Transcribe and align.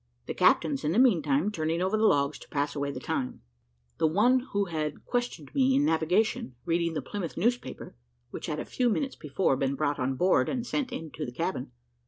The 0.25 0.33
captains, 0.33 0.83
in 0.83 0.93
the 0.93 0.97
meantime, 0.97 1.51
turning 1.51 1.79
over 1.79 1.95
the 1.95 2.07
logs 2.07 2.39
to 2.39 2.49
pass 2.49 2.75
away 2.75 2.89
the 2.91 2.99
time; 2.99 3.43
the 3.99 4.07
one 4.07 4.39
who 4.51 4.65
had 4.65 5.05
questioned 5.05 5.53
me 5.53 5.75
in 5.75 5.85
navigation 5.85 6.55
reading 6.65 6.95
the 6.95 7.03
Plymouth 7.03 7.37
newspaper, 7.37 7.95
which 8.31 8.47
had 8.47 8.59
a 8.59 8.65
few 8.65 8.89
minutes 8.89 9.15
before 9.15 9.55
been 9.55 9.75
brought 9.75 9.99
on 9.99 10.15
board 10.15 10.49
and 10.49 10.65
sent 10.65 10.91
into 10.91 11.23
the 11.23 11.31
cabin. 11.31 11.71